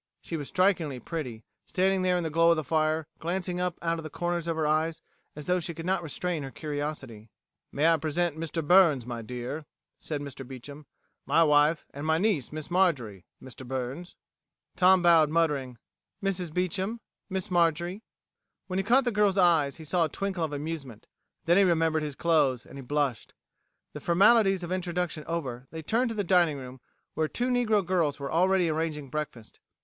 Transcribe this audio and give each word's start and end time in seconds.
She 0.23 0.35
was 0.35 0.47
strikingly 0.47 0.99
pretty, 0.99 1.43
standing 1.63 2.01
there 2.01 2.17
in 2.17 2.23
the 2.23 2.31
glow 2.31 2.49
of 2.49 2.55
the 2.55 2.63
fire, 2.63 3.05
glancing 3.19 3.61
up 3.61 3.77
out 3.83 3.99
of 3.99 4.03
the 4.03 4.09
corners 4.09 4.47
of 4.47 4.55
her 4.55 4.65
eyes, 4.65 5.03
as 5.35 5.45
though 5.45 5.59
she 5.59 5.75
could 5.75 5.85
not 5.85 6.01
restrain 6.01 6.41
her 6.41 6.49
curiosity. 6.49 7.29
"May 7.71 7.85
I 7.87 7.97
present 7.97 8.35
Mr. 8.35 8.65
Burns, 8.67 9.05
my 9.05 9.21
dear," 9.21 9.67
said 9.99 10.19
Mr. 10.19 10.41
Beecham. 10.47 10.87
"My 11.27 11.43
wife 11.43 11.85
and 11.93 12.07
my 12.07 12.17
niece, 12.17 12.51
Miss 12.51 12.71
Marjorie, 12.71 13.25
Mr. 13.39 13.63
Burns." 13.63 14.15
Tom 14.75 15.03
bowed, 15.03 15.29
muttering 15.29 15.77
"Mrs. 16.23 16.51
Beecham, 16.51 16.99
Miss 17.29 17.51
Marjorie." 17.51 18.01
When 18.65 18.79
he 18.79 18.83
caught 18.83 19.03
the 19.03 19.11
girl's 19.11 19.37
eyes, 19.37 19.75
he 19.75 19.83
saw 19.85 20.05
a 20.05 20.09
twinkle 20.09 20.43
of 20.43 20.51
amusement. 20.51 21.05
Then 21.45 21.57
he 21.57 21.63
remembered 21.63 22.01
his 22.01 22.15
clothes, 22.15 22.65
and 22.65 22.79
he 22.79 22.81
blushed. 22.81 23.35
The 23.93 24.01
formalities 24.01 24.63
of 24.63 24.71
introduction 24.71 25.23
over, 25.25 25.67
they 25.69 25.83
turned 25.83 26.09
to 26.09 26.15
the 26.15 26.23
dining 26.23 26.57
room, 26.57 26.81
where 27.13 27.27
two 27.27 27.49
negro 27.49 27.85
girls 27.85 28.19
were 28.19 28.31
already 28.31 28.67
arranging 28.67 29.07
breakfast. 29.11 29.59